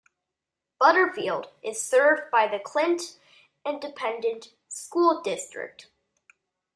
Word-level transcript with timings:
Butterfield 0.79 1.49
is 1.61 1.79
served 1.79 2.31
by 2.31 2.47
the 2.47 2.57
Clint 2.57 3.19
Independent 3.63 4.51
School 4.67 5.21
District. 5.21 5.89